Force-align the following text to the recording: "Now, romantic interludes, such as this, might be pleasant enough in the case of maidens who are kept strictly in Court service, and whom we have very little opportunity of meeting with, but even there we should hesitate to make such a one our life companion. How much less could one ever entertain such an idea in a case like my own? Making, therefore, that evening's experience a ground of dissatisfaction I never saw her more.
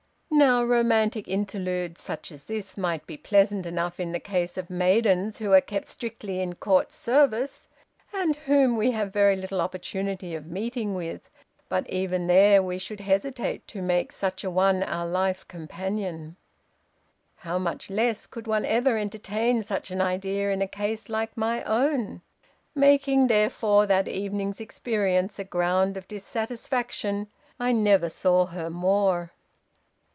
"Now, 0.33 0.63
romantic 0.63 1.27
interludes, 1.27 2.01
such 2.01 2.31
as 2.31 2.45
this, 2.45 2.75
might 2.75 3.05
be 3.05 3.15
pleasant 3.17 3.67
enough 3.67 3.99
in 3.99 4.11
the 4.11 4.19
case 4.19 4.57
of 4.57 4.71
maidens 4.71 5.37
who 5.37 5.51
are 5.51 5.61
kept 5.61 5.87
strictly 5.87 6.39
in 6.39 6.55
Court 6.55 6.91
service, 6.91 7.67
and 8.11 8.35
whom 8.37 8.75
we 8.75 8.89
have 8.89 9.13
very 9.13 9.35
little 9.35 9.61
opportunity 9.61 10.33
of 10.33 10.47
meeting 10.47 10.95
with, 10.95 11.29
but 11.69 11.87
even 11.91 12.25
there 12.25 12.63
we 12.63 12.79
should 12.79 13.01
hesitate 13.01 13.67
to 13.67 13.83
make 13.83 14.11
such 14.11 14.43
a 14.43 14.49
one 14.49 14.81
our 14.81 15.05
life 15.05 15.47
companion. 15.47 16.37
How 17.37 17.59
much 17.59 17.91
less 17.91 18.25
could 18.25 18.47
one 18.47 18.65
ever 18.65 18.97
entertain 18.97 19.61
such 19.61 19.91
an 19.91 20.01
idea 20.01 20.49
in 20.51 20.61
a 20.63 20.67
case 20.67 21.07
like 21.07 21.37
my 21.37 21.61
own? 21.65 22.21
Making, 22.73 23.27
therefore, 23.27 23.85
that 23.85 24.07
evening's 24.07 24.59
experience 24.61 25.37
a 25.37 25.43
ground 25.43 25.97
of 25.97 26.07
dissatisfaction 26.07 27.27
I 27.59 27.73
never 27.73 28.09
saw 28.09 28.45
her 28.47 28.71
more. 28.71 29.33